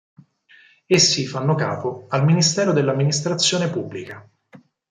[0.87, 4.27] Essi fanno capo al Ministero dell'Amministrazione Pubblica.